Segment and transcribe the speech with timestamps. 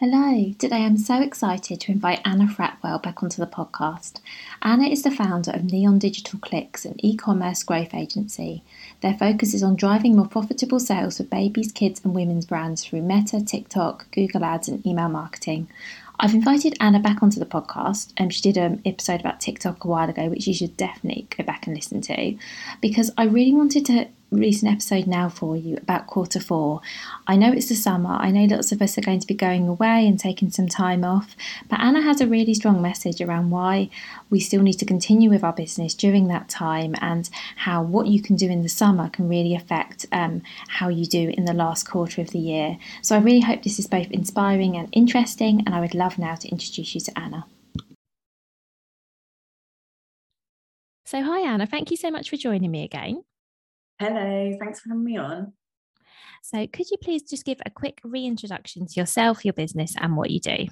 [0.00, 4.20] Hello, today I'm so excited to invite Anna Frapwell back onto the podcast.
[4.62, 8.62] Anna is the founder of Neon Digital Clicks, an e commerce growth agency.
[9.02, 13.02] Their focus is on driving more profitable sales for babies, kids, and women's brands through
[13.02, 15.68] Meta, TikTok, Google Ads, and email marketing.
[16.18, 18.14] I've invited Anna back onto the podcast.
[18.18, 21.44] Um, she did an episode about TikTok a while ago, which you should definitely go
[21.44, 22.38] back and listen to,
[22.80, 26.80] because I really wanted to an episode now for you about quarter four.
[27.26, 29.68] I know it's the summer, I know lots of us are going to be going
[29.68, 31.34] away and taking some time off,
[31.68, 33.90] but Anna has a really strong message around why
[34.30, 38.22] we still need to continue with our business during that time and how what you
[38.22, 41.88] can do in the summer can really affect um, how you do in the last
[41.88, 42.78] quarter of the year.
[43.02, 46.36] So I really hope this is both inspiring and interesting, and I would love now
[46.36, 47.46] to introduce you to Anna.
[51.04, 53.24] So, hi Anna, thank you so much for joining me again.
[54.00, 55.52] Hello, thanks for having me on.
[56.42, 60.30] So, could you please just give a quick reintroduction to yourself, your business, and what
[60.30, 60.68] you do?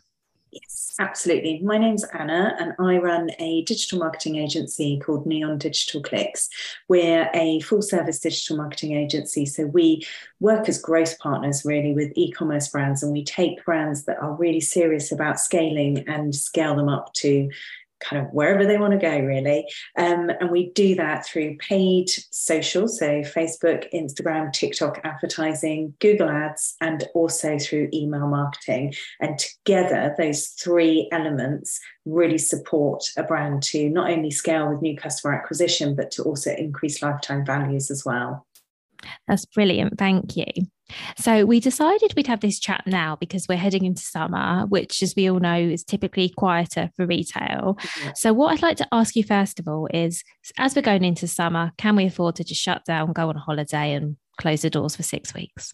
[0.51, 1.61] Yes, absolutely.
[1.63, 6.49] My name's Anna, and I run a digital marketing agency called Neon Digital Clicks.
[6.89, 9.45] We're a full service digital marketing agency.
[9.45, 10.07] So we
[10.41, 14.33] work as growth partners really with e commerce brands, and we take brands that are
[14.37, 17.51] really serious about scaling and scale them up to
[18.01, 19.67] kind of wherever they want to go, really.
[19.97, 26.77] Um, and we do that through paid social, so Facebook, Instagram, TikTok advertising, Google Ads,
[26.81, 28.95] and also through email marketing.
[29.21, 34.97] And together, those three elements really support a brand to not only scale with new
[34.97, 38.47] customer acquisition, but to also increase lifetime values as well.
[39.27, 39.99] That's brilliant.
[39.99, 40.47] Thank you.
[41.17, 45.15] So we decided we'd have this chat now because we're heading into summer, which, as
[45.17, 47.79] we all know, is typically quieter for retail.
[48.15, 50.25] So, what I'd like to ask you first of all is
[50.59, 53.93] as we're going into summer, can we afford to just shut down, go on holiday,
[53.93, 55.73] and close the doors for six weeks?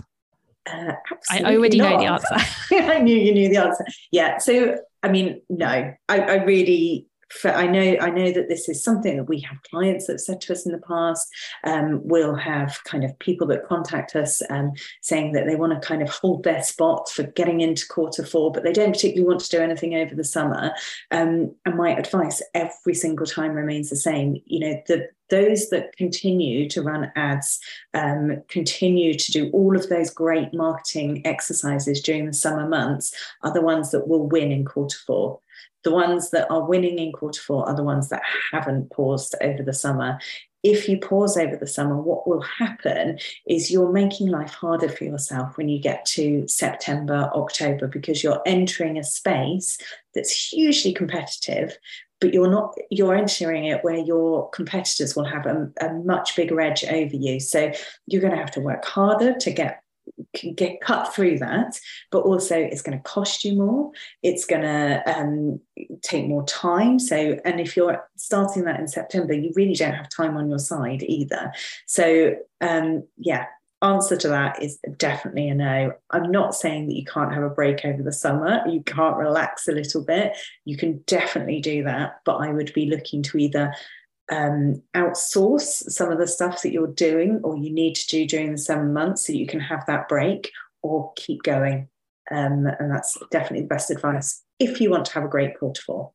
[0.67, 0.93] Uh,
[1.31, 1.91] I already not.
[1.91, 2.37] know the answer.
[2.93, 3.85] I knew you knew the answer.
[4.11, 4.39] Yeah.
[4.39, 8.83] So, I mean, no, I, I really for, I know I know that this is
[8.83, 11.29] something that we have clients that said to us in the past.
[11.65, 15.87] Um, we'll have kind of people that contact us um, saying that they want to
[15.87, 19.41] kind of hold their spot for getting into quarter four, but they don't particularly want
[19.41, 20.73] to do anything over the summer.
[21.11, 24.41] Um, and my advice every single time remains the same.
[24.47, 27.59] You know, the those that continue to run ads,
[27.95, 33.53] um, continue to do all of those great marketing exercises during the summer months, are
[33.53, 35.41] the ones that will win in quarter four.
[35.85, 38.23] The ones that are winning in quarter four are the ones that
[38.53, 40.19] haven't paused over the summer.
[40.63, 45.05] If you pause over the summer, what will happen is you're making life harder for
[45.05, 49.77] yourself when you get to September, October, because you're entering a space
[50.15, 51.77] that's hugely competitive,
[52.25, 56.59] but you're not you're entering it where your competitors will have a, a, much bigger
[56.59, 57.71] edge over you so
[58.07, 59.84] you're going to have to work harder to get
[60.57, 61.79] get cut through that,
[62.11, 63.91] but also it's going to cost you more.
[64.23, 65.61] It's going to um,
[66.03, 66.99] take more time.
[66.99, 70.59] So, and if you're starting that in September, you really don't have time on your
[70.59, 71.53] side either.
[71.87, 73.47] So, um, yeah,
[73.83, 75.93] answer to that is definitely a no.
[76.11, 78.63] I'm not saying that you can't have a break over the summer.
[78.67, 80.37] You can't relax a little bit.
[80.65, 83.75] You can definitely do that, but I would be looking to either
[84.31, 88.53] um, outsource some of the stuff that you're doing or you need to do during
[88.53, 90.51] the seven months so you can have that break
[90.83, 91.89] or keep going.
[92.31, 95.83] Um, and that's definitely the best advice if you want to have a great quarter
[95.83, 96.13] four.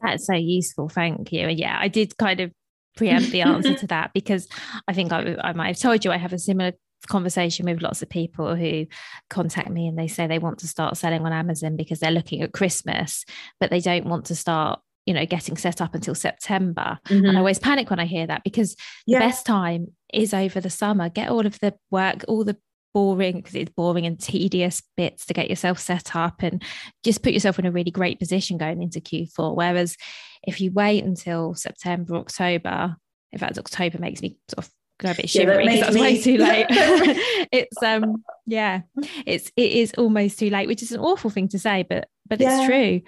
[0.00, 0.88] That's so useful.
[0.88, 1.48] Thank you.
[1.48, 2.52] Yeah, I did kind of
[2.96, 4.48] preempt the answer to that because
[4.88, 6.72] I think I, I might have told you I have a similar
[7.06, 8.86] conversation with lots of people who
[9.30, 12.42] contact me and they say they want to start selling on Amazon because they're looking
[12.42, 13.24] at Christmas,
[13.60, 17.14] but they don't want to start you know getting set up until september mm-hmm.
[17.14, 17.38] and i mm-hmm.
[17.38, 19.18] always panic when i hear that because yeah.
[19.18, 22.56] the best time is over the summer get all of the work all the
[22.92, 26.62] boring because it's boring and tedious bits to get yourself set up and
[27.02, 29.96] just put yourself in a really great position going into q4 whereas
[30.44, 32.96] if you wait until september october
[33.32, 36.00] in fact october makes me sort of go a bit shivery because yeah, that's me...
[36.00, 36.66] way too late
[37.50, 38.82] it's um yeah
[39.26, 42.40] it's it is almost too late which is an awful thing to say but but
[42.40, 42.58] yeah.
[42.58, 43.00] it's true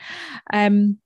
[0.52, 0.99] um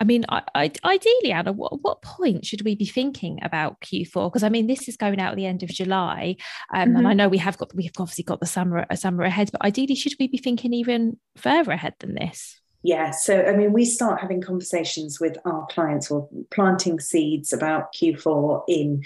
[0.00, 4.28] I mean, I, I, ideally, Anna, what, what point should we be thinking about Q4?
[4.28, 6.36] Because I mean, this is going out at the end of July,
[6.72, 6.96] um, mm-hmm.
[6.96, 9.62] and I know we have got we've obviously got the summer a summer ahead, but
[9.62, 12.58] ideally, should we be thinking even further ahead than this?
[12.82, 17.94] Yeah, so I mean, we start having conversations with our clients or planting seeds about
[17.94, 19.02] Q4 in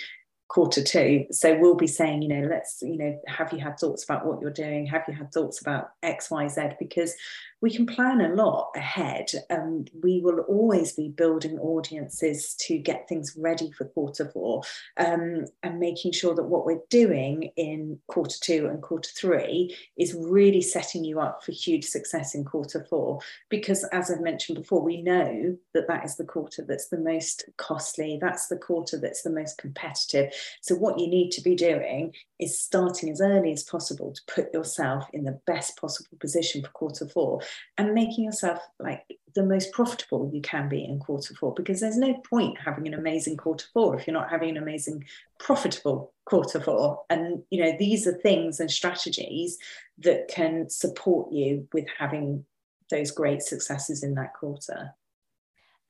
[0.55, 1.25] quarter two.
[1.33, 4.41] So we'll be saying, you know, let's, you know, have you had thoughts about what
[4.41, 4.87] you're doing?
[4.87, 6.63] Have you had thoughts about X, Y, Z?
[6.79, 7.17] Because
[7.65, 13.09] we can plan a lot ahead and we will always be building audiences to get
[13.09, 14.61] things ready for quarter four
[14.99, 20.13] um, and making sure that what we're doing in quarter two and quarter three is
[20.13, 23.19] really setting you up for huge success in quarter four.
[23.49, 27.45] Because as i've mentioned before we know that that is the quarter that's the most
[27.57, 30.35] costly that's the quarter that's the most competitive.
[30.61, 34.53] So what you need to be doing is starting as early as possible to put
[34.53, 37.41] yourself in the best possible position for quarter four
[37.79, 39.03] and making yourself like
[39.35, 42.95] the most profitable you can be in quarter four because there's no point having an
[42.95, 45.05] amazing quarter four if you're not having an amazing
[45.39, 47.03] profitable quarter four.
[47.11, 49.59] And you know these are things and strategies
[49.99, 52.45] that can support you with having
[52.91, 54.95] those great successes in that quarter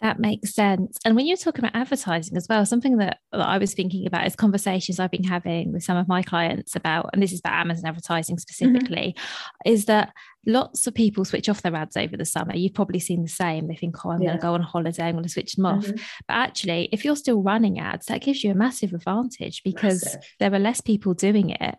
[0.00, 0.98] that makes sense.
[1.04, 4.26] And when you're talking about advertising as well, something that, that, I was thinking about
[4.26, 7.54] is conversations I've been having with some of my clients about, and this is about
[7.60, 9.72] Amazon advertising specifically, mm-hmm.
[9.72, 10.12] is that
[10.46, 12.54] lots of people switch off their ads over the summer.
[12.54, 13.66] You've probably seen the same.
[13.66, 14.28] They think, oh, I'm yeah.
[14.28, 15.84] going to go on holiday, I'm going to switch them off.
[15.84, 15.96] Mm-hmm.
[16.28, 20.22] But actually, if you're still running ads, that gives you a massive advantage because massive.
[20.38, 21.76] there are less people doing it.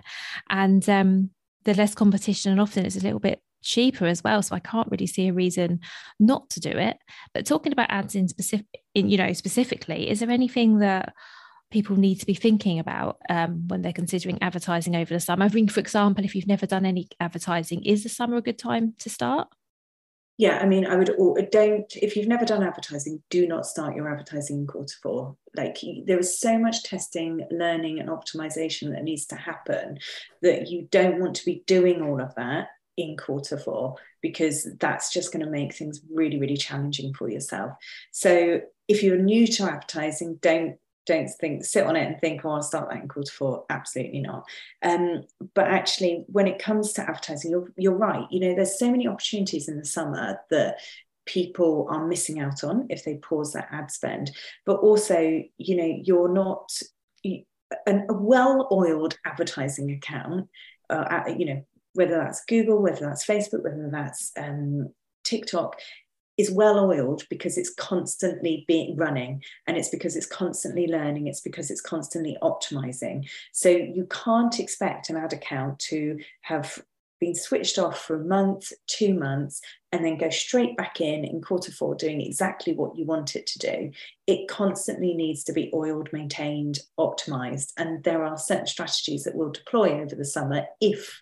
[0.50, 1.30] And um,
[1.66, 4.42] the less competition, and often it's a little bit cheaper as well.
[4.42, 5.82] So I can't really see a reason
[6.20, 6.98] not to do it.
[7.34, 11.14] But talking about ads in specific, in you know specifically, is there anything that
[11.72, 15.46] people need to be thinking about um, when they're considering advertising over the summer?
[15.46, 18.60] I mean, for example, if you've never done any advertising, is the summer a good
[18.60, 19.50] time to start?
[20.38, 21.16] Yeah, I mean, I would
[21.52, 25.38] don't if you've never done advertising, do not start your advertising in quarter four.
[25.56, 30.00] Like there is so much testing, learning, and optimization that needs to happen
[30.42, 35.12] that you don't want to be doing all of that in quarter four because that's
[35.12, 37.74] just going to make things really really challenging for yourself.
[38.12, 42.52] So if you're new to advertising don't don't think sit on it and think oh
[42.52, 43.66] i'll start that in quarter four.
[43.70, 44.46] Absolutely not.
[44.82, 48.26] Um, but actually when it comes to advertising you're, you're right.
[48.32, 50.80] You know there's so many opportunities in the summer that
[51.26, 54.32] people are missing out on if they pause that ad spend.
[54.66, 56.72] But also you know you're not
[57.24, 60.48] an, a well-oiled advertising account
[60.90, 61.66] uh, you know
[61.96, 64.90] whether that's Google, whether that's Facebook, whether that's um,
[65.24, 65.78] TikTok,
[66.38, 71.42] is well oiled because it's constantly being running and it's because it's constantly learning it's
[71.42, 73.28] because it's constantly optimizing.
[73.54, 76.84] So you can't expect an ad account to have
[77.22, 79.62] been switched off for a month two months
[79.94, 83.48] and then go straight back in in quarter four doing exactly what you want it
[83.48, 83.92] to do.
[84.28, 89.52] It constantly needs to be oiled maintained optimized and there are certain strategies that we'll
[89.52, 91.22] deploy over the summer if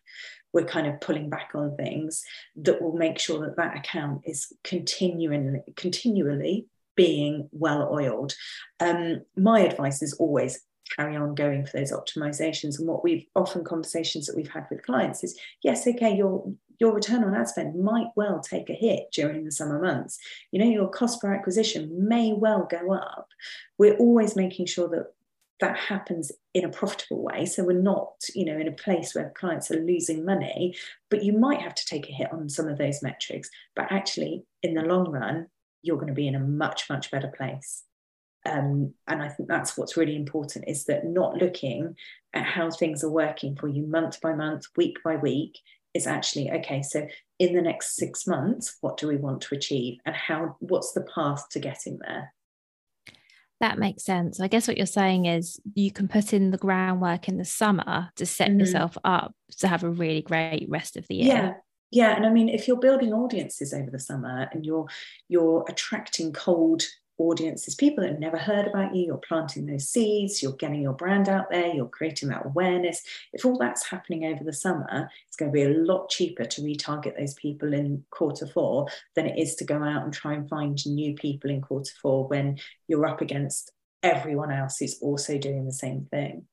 [0.54, 2.24] we're kind of pulling back on things
[2.56, 8.34] that will make sure that that account is continuing continually being well oiled.
[8.80, 10.64] Um, my advice is always
[10.96, 12.78] carry on going for those optimizations.
[12.78, 16.94] And what we've often conversations that we've had with clients is yes, okay, your your
[16.94, 20.18] return on ad spend might well take a hit during the summer months.
[20.52, 23.28] You know, your cost per acquisition may well go up.
[23.78, 25.13] We're always making sure that
[25.60, 27.46] that happens in a profitable way.
[27.46, 30.76] So we're not, you know, in a place where clients are losing money,
[31.10, 33.50] but you might have to take a hit on some of those metrics.
[33.76, 35.48] But actually, in the long run,
[35.82, 37.84] you're going to be in a much, much better place.
[38.46, 41.96] Um, and I think that's what's really important is that not looking
[42.34, 45.58] at how things are working for you month by month, week by week,
[45.94, 46.82] is actually okay.
[46.82, 47.08] So
[47.40, 50.58] in the next six months, what do we want to achieve, and how?
[50.60, 52.34] What's the path to getting there?
[53.64, 54.42] That makes sense.
[54.42, 58.10] I guess what you're saying is you can put in the groundwork in the summer
[58.18, 58.60] to set mm-hmm.
[58.60, 61.28] yourself up to have a really great rest of the year.
[61.28, 61.54] Yeah.
[61.90, 64.88] Yeah, and I mean, if you're building audiences over the summer and you're
[65.30, 66.82] you're attracting cold
[67.18, 70.94] audiences, people that have never heard about you, you're planting those seeds, you're getting your
[70.94, 73.02] brand out there, you're creating that awareness.
[73.34, 76.62] If all that's happening over the summer, it's going to be a lot cheaper to
[76.62, 80.50] retarget those people in quarter four than it is to go out and try and
[80.50, 85.66] find new people in quarter four when you're up against everyone else who's also doing
[85.66, 86.46] the same thing.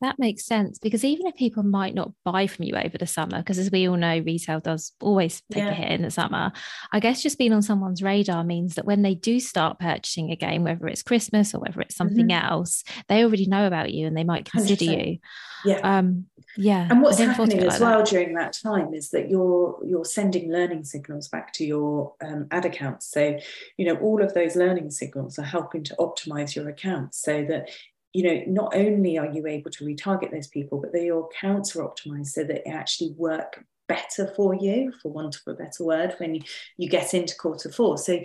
[0.00, 3.38] That makes sense because even if people might not buy from you over the summer,
[3.38, 5.70] because as we all know, retail does always take yeah.
[5.70, 6.52] a hit in the summer.
[6.92, 10.62] I guess just being on someone's radar means that when they do start purchasing again,
[10.62, 12.52] whether it's Christmas or whether it's something mm-hmm.
[12.52, 15.06] else, they already know about you and they might consider 100%.
[15.06, 15.18] you.
[15.64, 15.98] Yeah.
[15.98, 16.86] Um, yeah.
[16.90, 18.08] And what's happening as well that.
[18.08, 22.64] during that time is that you're you're sending learning signals back to your um, ad
[22.64, 23.10] accounts.
[23.10, 23.38] So,
[23.76, 27.70] you know, all of those learning signals are helping to optimize your accounts so that
[28.12, 32.28] you know, not only are you able to retarget those people, but accounts are optimized
[32.28, 36.34] so that they actually work better for you, for want of a better word, when
[36.34, 36.42] you,
[36.76, 37.98] you get into quarter four.
[37.98, 38.20] So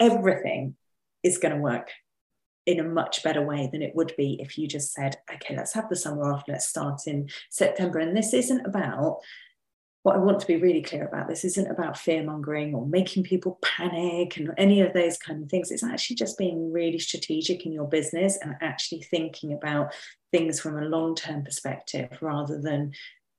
[0.00, 0.76] everything
[1.22, 1.90] is going to work
[2.66, 5.74] in a much better way than it would be if you just said, okay, let's
[5.74, 7.98] have the summer off, let's start in September.
[7.98, 9.18] And this isn't about
[10.04, 13.22] what I want to be really clear about this isn't about fear mongering or making
[13.22, 15.70] people panic and any of those kind of things.
[15.70, 19.94] It's actually just being really strategic in your business and actually thinking about
[20.30, 22.92] things from a long term perspective rather than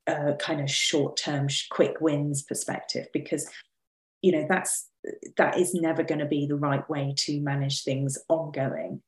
[0.07, 3.47] a kind of short term, quick wins perspective, because
[4.23, 4.89] you know that's
[5.37, 9.03] that is never going to be the right way to manage things ongoing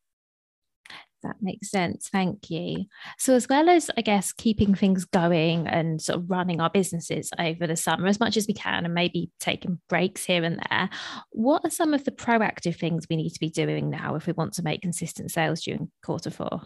[1.23, 2.09] that makes sense.
[2.09, 2.85] Thank you.
[3.17, 7.29] So, as well as, I guess, keeping things going and sort of running our businesses
[7.39, 10.89] over the summer as much as we can and maybe taking breaks here and there,
[11.31, 14.33] what are some of the proactive things we need to be doing now if we
[14.33, 16.61] want to make consistent sales during quarter four?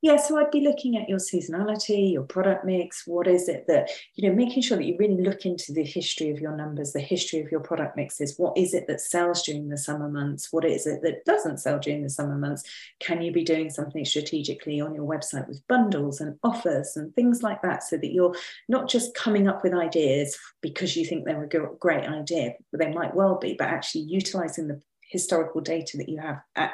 [0.00, 3.02] Yeah, so I'd be looking at your seasonality, your product mix.
[3.04, 6.30] What is it that, you know, making sure that you really look into the history
[6.30, 8.34] of your numbers, the history of your product mixes.
[8.36, 10.52] What is it that sells during the summer months?
[10.52, 12.62] What is it that doesn't sell during the summer months?
[13.00, 17.42] Can you be doing something strategically on your website with bundles and offers and things
[17.42, 18.36] like that so that you're
[18.68, 23.16] not just coming up with ideas because you think they're a great idea, they might
[23.16, 24.80] well be, but actually utilizing the
[25.10, 26.72] historical data that you have at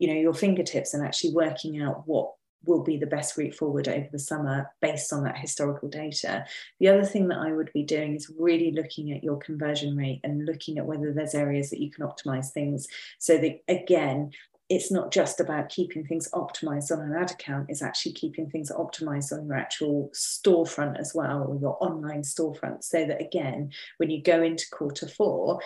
[0.00, 2.32] you know your fingertips and actually working out what
[2.64, 6.44] will be the best route forward over the summer based on that historical data.
[6.80, 10.20] The other thing that I would be doing is really looking at your conversion rate
[10.24, 12.86] and looking at whether there's areas that you can optimize things
[13.18, 14.32] so that again
[14.68, 18.70] it's not just about keeping things optimized on an ad account, it's actually keeping things
[18.70, 22.84] optimized on your actual storefront as well, or your online storefront.
[22.84, 25.60] So that again, when you go into quarter four,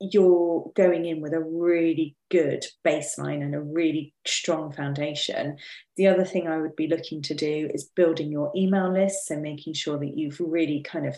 [0.00, 5.58] you're going in with a really good baseline and a really strong foundation.
[5.96, 9.26] The other thing I would be looking to do is building your email list.
[9.26, 11.16] So making sure that you've really kind of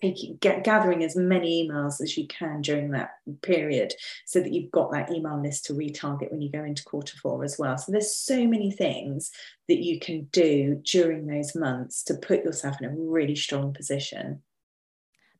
[0.00, 3.10] taking get, gathering as many emails as you can during that
[3.42, 3.92] period
[4.24, 7.44] so that you've got that email list to retarget when you go into quarter four
[7.44, 7.76] as well.
[7.76, 9.30] So there's so many things
[9.68, 14.42] that you can do during those months to put yourself in a really strong position.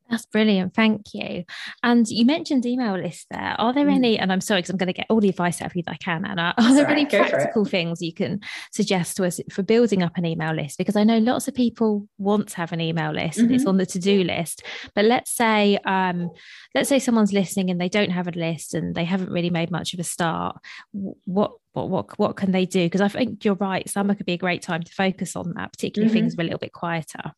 [0.09, 0.75] That's brilliant.
[0.75, 1.45] Thank you.
[1.83, 3.57] And you mentioned email lists there.
[3.59, 3.95] Are there mm.
[3.95, 5.83] any, and I'm sorry because I'm going to get all the advice out of you
[5.85, 6.55] that I can, Anna.
[6.57, 8.41] Are there any practical things you can
[8.73, 10.79] suggest to us for building up an email list?
[10.79, 13.47] Because I know lots of people want to have an email list mm-hmm.
[13.47, 14.63] and it's on the to-do list.
[14.95, 16.31] But let's say, um,
[16.75, 19.73] let's say someone's listening and they don't have a list and they haven't really made
[19.73, 20.57] much of a start.
[20.93, 22.85] What what what what can they do?
[22.85, 23.89] Because I think you're right.
[23.89, 26.21] Summer could be a great time to focus on that, particularly mm-hmm.
[26.21, 27.33] things are a little bit quieter.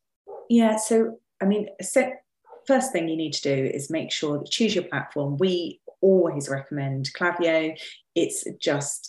[0.51, 0.77] Yeah.
[0.77, 2.23] So I mean, set
[2.69, 5.39] first thing you need to do is make sure that choose your platform.
[5.39, 7.77] We always recommend Klaviyo.
[8.15, 9.08] It's just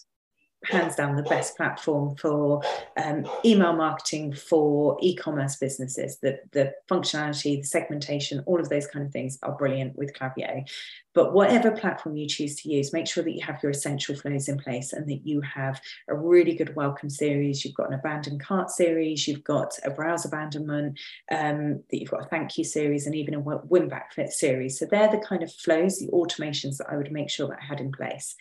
[0.66, 2.62] hands down the best platform for
[2.98, 6.18] um, email marketing for e-commerce businesses.
[6.22, 10.68] The, the functionality, the segmentation, all of those kind of things are brilliant with Klaviyo.
[11.14, 14.48] But whatever platform you choose to use, make sure that you have your essential flows
[14.48, 17.66] in place and that you have a really good welcome series.
[17.66, 21.00] You've got an abandoned cart series, you've got a browse abandonment,
[21.32, 24.78] um, that you've got a thank you series, and even a win back fit series.
[24.78, 27.66] So they're the kind of flows, the automations that I would make sure that I
[27.66, 28.36] had in place.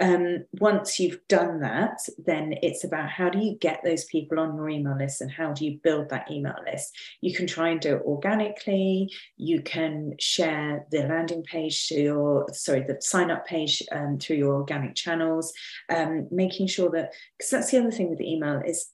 [0.00, 4.56] Um, once you've done that, then it's about how do you get those people on
[4.56, 6.96] your email list and how do you build that email list?
[7.20, 9.12] You can try and do it organically.
[9.36, 14.36] You can share the landing page to your, sorry, the sign up page um, through
[14.36, 15.52] your organic channels,
[15.88, 18.88] um, making sure that, because that's the other thing with the email is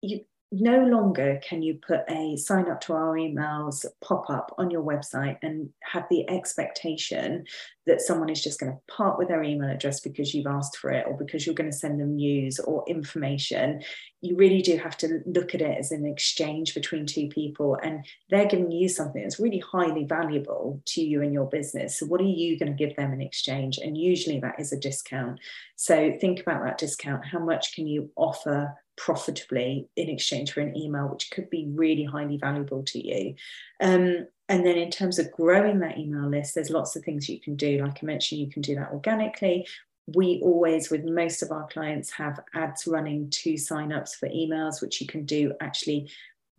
[0.00, 0.20] you
[0.52, 4.82] no longer can you put a sign up to our emails pop up on your
[4.82, 7.44] website and have the expectation
[7.86, 10.90] that someone is just going to part with their email address because you've asked for
[10.90, 13.80] it or because you're going to send them news or information.
[14.20, 18.04] You really do have to look at it as an exchange between two people, and
[18.28, 21.98] they're giving you something that's really highly valuable to you and your business.
[21.98, 23.78] So, what are you going to give them in exchange?
[23.78, 25.40] And usually that is a discount.
[25.76, 27.24] So, think about that discount.
[27.24, 32.04] How much can you offer profitably in exchange for an email, which could be really
[32.04, 33.34] highly valuable to you.
[33.80, 37.40] Um, and then in terms of growing that email list, there's lots of things you
[37.40, 37.82] can do.
[37.82, 39.66] Like I mentioned, you can do that organically.
[40.06, 45.00] We always, with most of our clients, have ads running to signups for emails, which
[45.00, 46.10] you can do actually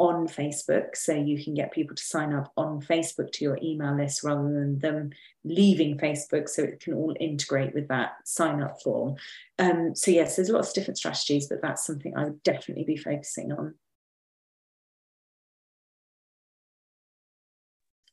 [0.01, 0.95] on Facebook.
[0.95, 4.41] So you can get people to sign up on Facebook to your email list rather
[4.41, 5.11] than them
[5.43, 6.49] leaving Facebook.
[6.49, 9.17] So it can all integrate with that sign up form.
[9.59, 12.97] Um, so, yes, there's lots of different strategies, but that's something I would definitely be
[12.97, 13.75] focusing on.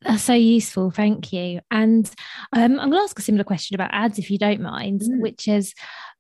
[0.03, 0.91] That's so useful.
[0.91, 1.61] Thank you.
[1.71, 2.07] And
[2.53, 5.23] um, I'm going to ask a similar question about ads, if you don't mind, mm.
[5.23, 5.73] which is,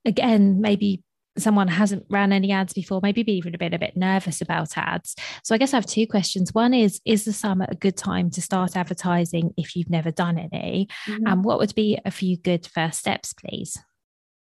[0.06, 1.02] again, maybe
[1.40, 5.14] someone hasn't ran any ads before, maybe even been a bit nervous about ads.
[5.44, 6.54] So I guess I have two questions.
[6.54, 10.38] One is, is the summer a good time to start advertising if you've never done
[10.38, 10.88] any?
[11.06, 11.26] Mm-hmm.
[11.26, 13.78] And what would be a few good first steps, please?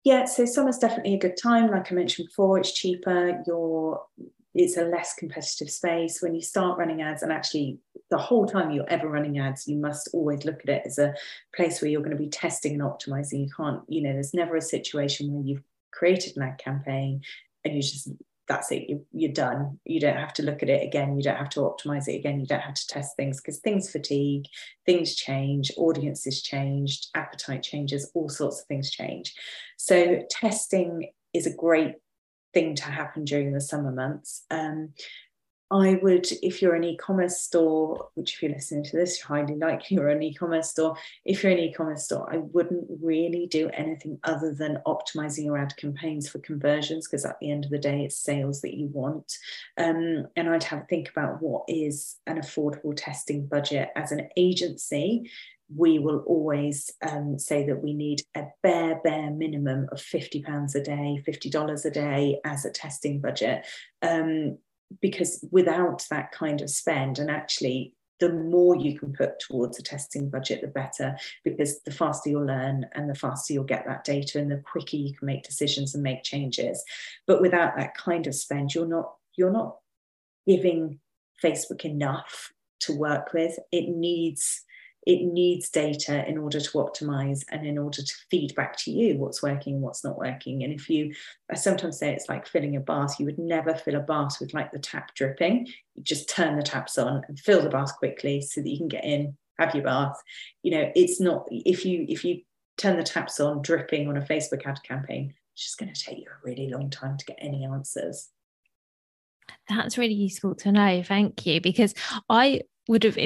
[0.04, 1.70] Yeah, so summer's definitely a good time.
[1.70, 3.42] Like I mentioned before, it's cheaper.
[3.46, 4.00] You're
[4.56, 6.22] it's a less competitive space.
[6.22, 7.78] When you start running ads, and actually
[8.10, 11.14] the whole time you're ever running ads, you must always look at it as a
[11.54, 13.40] place where you're going to be testing and optimizing.
[13.40, 15.62] You can't, you know, there's never a situation where you've
[15.96, 17.22] created an ad campaign
[17.64, 18.10] and you just
[18.48, 19.80] that's it you're done.
[19.84, 21.16] You don't have to look at it again.
[21.16, 22.38] You don't have to optimize it again.
[22.38, 24.44] You don't have to test things because things fatigue
[24.84, 29.34] things change audiences changed appetite changes all sorts of things change.
[29.76, 31.94] So testing is a great
[32.54, 34.44] thing to happen during the summer months.
[34.50, 34.92] Um,
[35.70, 39.56] I would, if you're an e-commerce store, which if you're listening to this, you're highly
[39.56, 40.96] likely you're an e-commerce store.
[41.25, 45.76] If you're an e-commerce store, I wouldn't really do anything other than optimizing your ad
[45.76, 49.37] campaigns for conversions, because at the end of the day, it's sales that you want.
[49.76, 54.28] Um, and I'd have to think about what is an affordable testing budget as an
[54.37, 55.30] agency
[55.75, 60.80] we will always um, say that we need a bare, bare minimum of £50 a
[60.80, 63.66] day, $50 a day as a testing budget.
[64.00, 64.58] Um,
[65.00, 69.82] because without that kind of spend and actually the more you can put towards a
[69.82, 74.04] testing budget, the better, because the faster you'll learn and the faster you'll get that
[74.04, 76.82] data and the quicker you can make decisions and make changes.
[77.26, 79.76] But without that kind of spend, you're not you're not
[80.46, 80.99] giving
[81.44, 83.58] Facebook enough to work with.
[83.70, 84.62] It needs
[85.06, 89.16] it needs data in order to optimize and in order to feed back to you
[89.16, 90.64] what's working and what's not working.
[90.64, 91.14] And if you,
[91.49, 94.52] I sometimes say it's like filling a bath, you would never fill a bath with
[94.52, 95.69] like the tap dripping.
[95.95, 98.88] You just turn the taps on and fill the bath quickly so that you can
[98.88, 100.21] get in, have your bath.
[100.64, 102.42] You know, it's not, if you, if you
[102.76, 106.19] turn the taps on dripping on a Facebook ad campaign, it's just going to take
[106.19, 108.28] you a really long time to get any answers.
[109.69, 111.04] That's really useful to know.
[111.04, 111.60] Thank you.
[111.60, 111.95] Because
[112.28, 113.16] I would have,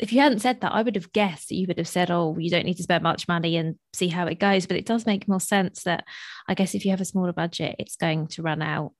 [0.00, 2.36] if you hadn't said that, I would have guessed that you would have said, "Oh,
[2.38, 5.06] you don't need to spend much money and see how it goes." But it does
[5.06, 6.04] make more sense that
[6.48, 8.92] I guess if you have a smaller budget, it's going to run out.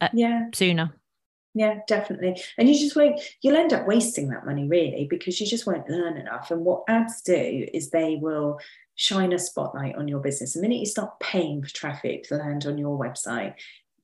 [0.00, 0.46] Uh, yeah.
[0.54, 0.92] Sooner.
[1.54, 2.40] Yeah, definitely.
[2.58, 3.20] And you just won't.
[3.40, 6.50] You'll end up wasting that money really because you just won't learn enough.
[6.50, 8.58] And what ads do is they will
[8.94, 10.54] shine a spotlight on your business.
[10.54, 13.54] The minute you start paying for traffic to land on your website,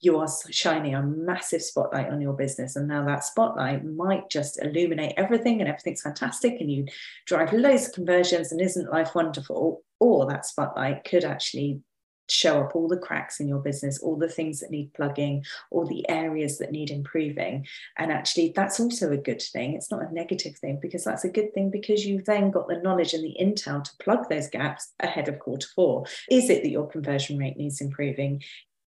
[0.03, 2.75] you are shining a massive spotlight on your business.
[2.75, 6.87] And now that spotlight might just illuminate everything and everything's fantastic and you
[7.25, 9.83] drive loads of conversions and isn't life wonderful?
[10.01, 11.83] Or that spotlight could actually
[12.29, 15.87] show up all the cracks in your business, all the things that need plugging, all
[15.87, 17.65] the areas that need improving.
[17.97, 19.75] And actually, that's also a good thing.
[19.75, 22.81] It's not a negative thing because that's a good thing because you've then got the
[22.81, 26.07] knowledge and the intel to plug those gaps ahead of quarter four.
[26.29, 28.43] Is it that your conversion rate needs improving?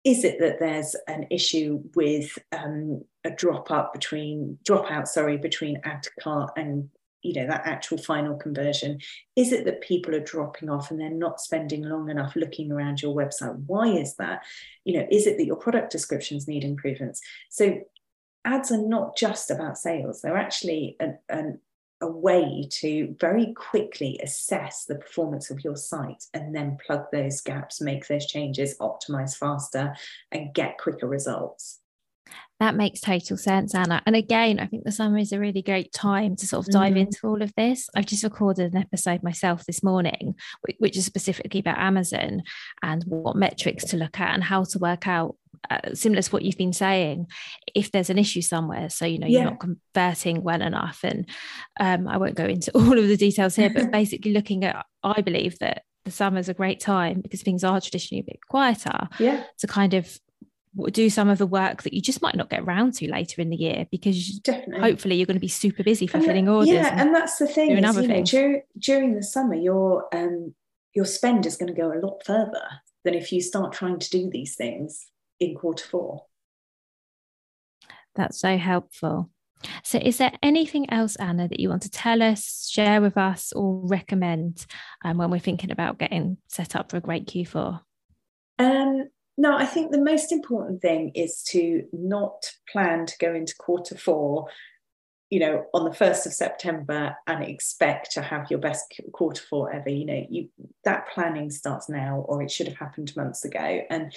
[0.05, 5.81] Is it that there's an issue with um, a drop up between dropout sorry between
[5.85, 6.91] add to cart and
[7.23, 8.99] you know that actual final conversion?
[9.35, 13.01] Is it that people are dropping off and they're not spending long enough looking around
[13.01, 13.57] your website?
[13.67, 14.43] Why is that?
[14.85, 17.23] You know is it that your product descriptions need improvements?
[17.49, 17.81] So
[18.45, 20.21] ads are not just about sales.
[20.21, 21.61] They're actually an, an
[22.01, 27.41] a way to very quickly assess the performance of your site and then plug those
[27.41, 29.95] gaps, make those changes, optimize faster,
[30.33, 31.81] and get quicker results.
[32.61, 34.01] That makes total sense, Anna.
[34.07, 36.93] And again, I think the summer is a really great time to sort of dive
[36.93, 36.99] mm-hmm.
[36.99, 37.89] into all of this.
[37.97, 40.37] I've just recorded an episode myself this morning,
[40.79, 42.43] which is specifically about Amazon
[42.83, 45.37] and what metrics to look at and how to work out
[45.71, 47.27] uh, similar to what you've been saying,
[47.75, 51.29] if there's an issue somewhere, so you know you're not converting well enough, and
[51.81, 55.21] um, I won't go into all of the details here, but basically looking at, I
[55.21, 59.09] believe that the summer is a great time because things are traditionally a bit quieter.
[59.19, 59.45] Yeah.
[59.59, 60.19] To kind of
[60.91, 63.49] do some of the work that you just might not get around to later in
[63.49, 64.81] the year because Definitely.
[64.81, 66.75] hopefully you're going to be super busy fulfilling orders.
[66.75, 67.71] Yeah, and, and, that's the thing.
[67.71, 70.55] Is, you know, during, during the summer, your um
[70.95, 72.65] your spend is going to go a lot further
[73.05, 75.07] than if you start trying to do these things
[75.45, 76.27] in quarter four.
[78.15, 79.31] That's so helpful.
[79.83, 83.53] So, is there anything else, Anna, that you want to tell us, share with us,
[83.53, 84.67] or recommend
[85.05, 87.81] um, when we're thinking about getting set up for a great Q4?
[88.59, 93.55] Um, no, I think the most important thing is to not plan to go into
[93.59, 94.47] quarter four,
[95.31, 99.73] you know, on the 1st of September and expect to have your best quarter four
[99.73, 99.89] ever.
[99.89, 100.51] You know, you
[100.85, 103.81] that planning starts now, or it should have happened months ago.
[103.91, 104.15] And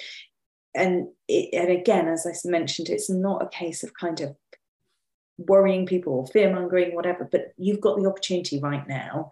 [0.78, 4.36] and it, and again, as I mentioned, it's not a case of kind of
[5.38, 9.30] worrying people or fear mongering, whatever, but you've got the opportunity right now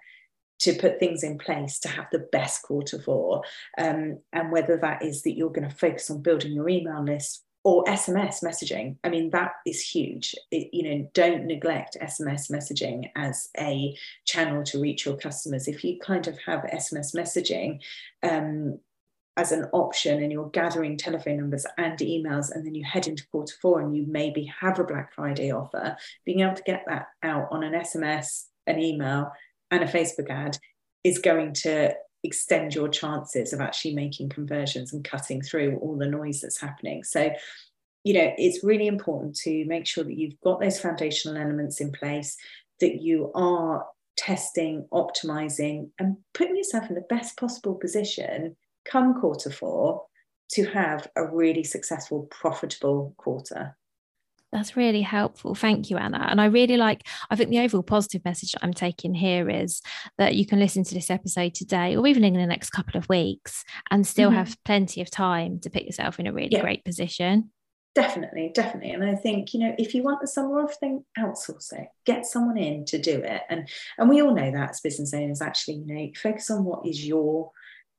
[0.59, 3.43] to put things in place to have the best quarter four.
[3.77, 7.45] Um, and whether that is that you're going to focus on building your email list
[7.67, 8.97] or SMS messaging.
[9.03, 10.37] I mean, that is huge.
[10.53, 15.67] It, you know, don't neglect SMS messaging as a channel to reach your customers.
[15.67, 17.81] If you kind of have SMS messaging,
[18.23, 18.79] um,
[19.37, 23.27] as an option and you're gathering telephone numbers and emails and then you head into
[23.29, 27.09] quarter four and you maybe have a black friday offer being able to get that
[27.23, 29.31] out on an sms an email
[29.71, 30.59] and a Facebook ad
[31.05, 31.95] is going to
[32.25, 37.05] extend your chances of actually making conversions and cutting through all the noise that's happening.
[37.05, 37.31] So,
[38.05, 41.93] you know, it's really important to make sure that you've got those foundational elements in
[41.93, 42.37] place,
[42.81, 48.57] that you are testing, optimizing, and putting yourself in the best possible position
[48.91, 50.07] come quarter four
[50.53, 53.77] to have a really successful, profitable quarter.
[54.53, 55.55] That's really helpful.
[55.55, 56.29] Thank you, Anna.
[56.31, 59.83] And I really like, I think the overall positive message that I'm taking here is
[60.19, 63.09] that you can listen to this episode today or even in the next couple of
[63.09, 64.39] weeks and still mm-hmm.
[64.39, 66.63] have plenty of time to put yourself in a really yeah.
[66.63, 67.51] great position.
[67.97, 68.91] Definitely, definitely.
[68.93, 71.89] And I think, you know, if you want the summer off, thing, outsource it.
[72.05, 73.43] Get someone in to do it.
[73.49, 73.69] And
[73.99, 77.07] and we all know that as business owners, actually, you know, focus on what is
[77.07, 77.51] your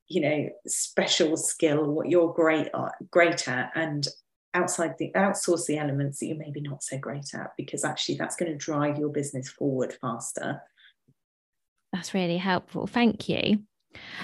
[0.07, 4.07] you know special skill what you're great at great at and
[4.53, 8.35] outside the outsource the elements that you're maybe not so great at because actually that's
[8.35, 10.61] going to drive your business forward faster
[11.93, 13.59] that's really helpful thank you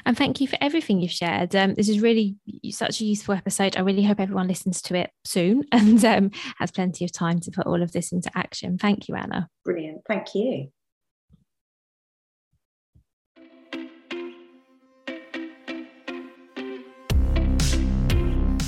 [0.06, 1.56] and thank you for everything you've shared.
[1.56, 2.36] Um, this is really
[2.70, 3.78] such a useful episode.
[3.78, 7.52] I really hope everyone listens to it soon and um, has plenty of time to
[7.52, 8.78] put all of this into action.
[8.78, 9.50] Thank you, Anna.
[9.66, 10.02] Brilliant.
[10.08, 10.70] Thank you.